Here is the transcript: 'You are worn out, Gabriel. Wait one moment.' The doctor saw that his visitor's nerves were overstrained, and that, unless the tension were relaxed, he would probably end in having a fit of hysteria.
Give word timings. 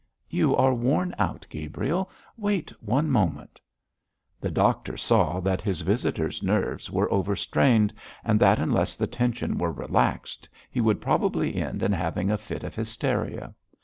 'You 0.31 0.55
are 0.55 0.73
worn 0.73 1.13
out, 1.19 1.45
Gabriel. 1.51 2.09
Wait 2.35 2.73
one 2.81 3.11
moment.' 3.11 3.61
The 4.39 4.49
doctor 4.49 4.97
saw 4.97 5.39
that 5.41 5.61
his 5.61 5.81
visitor's 5.81 6.41
nerves 6.41 6.89
were 6.89 7.13
overstrained, 7.13 7.93
and 8.23 8.39
that, 8.39 8.57
unless 8.57 8.95
the 8.95 9.05
tension 9.05 9.59
were 9.59 9.71
relaxed, 9.71 10.49
he 10.71 10.81
would 10.81 11.01
probably 11.01 11.55
end 11.55 11.83
in 11.83 11.91
having 11.91 12.31
a 12.31 12.39
fit 12.39 12.63
of 12.63 12.73
hysteria. 12.73 13.53